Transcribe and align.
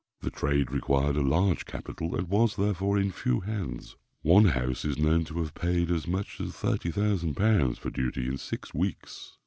The 0.21 0.31
trade 0.31 0.71
required 0.71 1.15
a 1.15 1.21
large 1.21 1.67
capital, 1.67 2.15
and 2.15 2.27
was, 2.27 2.55
therefore, 2.55 2.97
in 2.97 3.11
few 3.11 3.41
hands. 3.41 3.97
One 4.23 4.45
house 4.45 4.83
is 4.83 4.97
known 4.97 5.25
to 5.25 5.37
have 5.37 5.53
paid 5.53 5.91
as 5.91 6.07
much 6.07 6.41
as 6.41 6.53
30,000 6.53 7.35
pounds 7.35 7.77
for 7.77 7.91
duty 7.91 8.25
in 8.27 8.39
six 8.39 8.73
weeks. 8.73 9.37